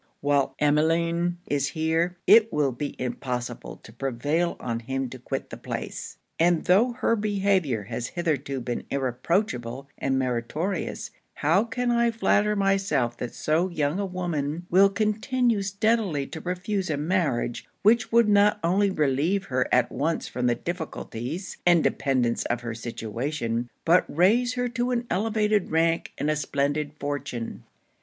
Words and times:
While 0.19 0.55
Emmeline 0.57 1.37
is 1.45 1.67
here, 1.67 2.17
it 2.25 2.51
will 2.51 2.71
be 2.71 2.95
impossible 2.99 3.75
to 3.83 3.93
prevail 3.93 4.57
on 4.59 4.79
him 4.79 5.09
to 5.11 5.19
quit 5.19 5.51
the 5.51 5.57
place: 5.57 6.17
and 6.39 6.65
though 6.65 6.93
her 6.93 7.15
behaviour 7.15 7.83
has 7.83 8.07
hitherto 8.07 8.61
been 8.61 8.83
irreproachable 8.89 9.89
and 9.99 10.17
meritorious, 10.17 11.11
how 11.35 11.63
can 11.65 11.91
I 11.91 12.09
flatter 12.09 12.55
myself 12.55 13.15
that 13.17 13.35
so 13.35 13.69
young 13.69 13.99
a 13.99 14.05
woman 14.07 14.65
will 14.71 14.89
continue 14.89 15.61
steadily 15.61 16.25
to 16.25 16.41
refuse 16.41 16.89
a 16.89 16.97
marriage, 16.97 17.67
which 17.83 18.11
would 18.11 18.27
not 18.27 18.59
only 18.63 18.89
relieve 18.89 19.43
her 19.45 19.67
at 19.71 19.91
once 19.91 20.27
from 20.27 20.47
the 20.47 20.55
difficulties 20.55 21.57
and 21.63 21.83
dependance 21.83 22.43
of 22.45 22.61
her 22.61 22.73
situation, 22.73 23.69
but 23.85 24.03
raise 24.09 24.55
her 24.55 24.67
to 24.69 24.89
an 24.89 25.05
elevated 25.11 25.69
rank, 25.69 26.11
and 26.17 26.31
a 26.31 26.35
splendid 26.35 26.93
fortune.' 26.99 27.63